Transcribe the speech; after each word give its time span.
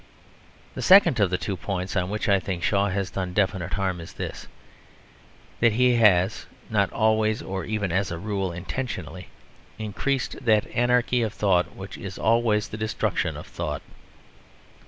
The 0.73 0.81
second 0.81 1.19
of 1.19 1.29
the 1.29 1.37
two 1.37 1.55
points 1.55 1.95
on 1.95 2.09
which 2.09 2.27
I 2.27 2.39
think 2.39 2.63
Shaw 2.63 2.89
has 2.89 3.11
done 3.11 3.35
definite 3.35 3.73
harm 3.73 3.99
is 4.01 4.13
this: 4.13 4.47
that 5.59 5.73
he 5.73 5.93
has 5.97 6.47
(not 6.71 6.91
always 6.91 7.43
or 7.43 7.65
even 7.65 7.91
as 7.91 8.09
a 8.09 8.17
rule 8.17 8.51
intentionally) 8.51 9.27
increased 9.77 10.43
that 10.43 10.65
anarchy 10.73 11.21
of 11.21 11.33
thought 11.35 11.75
which 11.75 11.99
is 11.99 12.17
always 12.17 12.67
the 12.69 12.77
destruction 12.77 13.37
of 13.37 13.45
thought. 13.45 13.83